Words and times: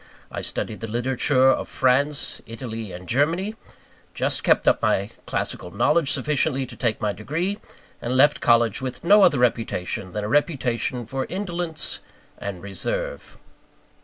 I 0.31 0.41
studied 0.41 0.79
the 0.79 0.87
literature 0.87 1.51
of 1.51 1.69
France, 1.69 2.41
Italy, 2.47 2.91
and 2.91 3.07
Germany; 3.07 3.55
just 4.15 4.43
kept 4.43 4.67
up 4.67 4.81
my 4.81 5.11
classical 5.27 5.69
knowledge 5.69 6.11
sufficiently 6.11 6.65
to 6.65 6.75
take 6.75 6.99
my 6.99 7.13
degree; 7.13 7.59
and 8.01 8.17
left 8.17 8.41
college 8.41 8.81
with 8.81 9.03
no 9.03 9.21
other 9.21 9.37
reputation 9.37 10.13
than 10.13 10.23
a 10.23 10.27
reputation 10.27 11.05
for 11.05 11.27
indolence 11.29 11.99
and 12.39 12.63
reserve. 12.63 13.37